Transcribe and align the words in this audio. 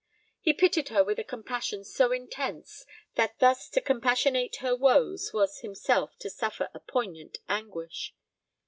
He 0.39 0.53
pitied 0.53 0.89
her 0.89 1.03
with 1.03 1.19
a 1.19 1.23
compassion 1.23 1.83
so 1.83 2.11
intense, 2.11 2.87
that 3.13 3.37
thus 3.37 3.69
to 3.69 3.79
compassionate 3.81 4.55
her 4.55 4.75
woes, 4.75 5.29
was 5.31 5.59
himself 5.59 6.17
to 6.21 6.29
suffer 6.31 6.69
a 6.73 6.79
poignant 6.79 7.37
anguish. 7.47 8.15